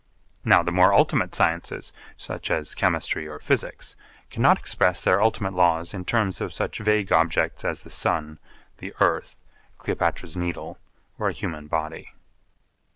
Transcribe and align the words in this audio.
Now 0.43 0.63
the 0.63 0.71
more 0.71 0.95
ultimate 0.95 1.35
sciences 1.35 1.93
such 2.17 2.49
as 2.49 2.73
Chemistry 2.73 3.27
or 3.27 3.37
Physics 3.37 3.95
cannot 4.31 4.57
express 4.57 5.03
their 5.03 5.21
ultimate 5.21 5.53
laws 5.53 5.93
in 5.93 6.05
terms 6.05 6.41
of 6.41 6.51
such 6.55 6.79
vague 6.79 7.11
objects 7.11 7.63
as 7.63 7.83
the 7.83 7.91
sun, 7.91 8.39
the 8.79 8.95
earth, 8.99 9.43
Cleopatra's 9.77 10.35
Needle, 10.35 10.79
or 11.19 11.29
a 11.29 11.33
human 11.33 11.67
body. 11.67 12.15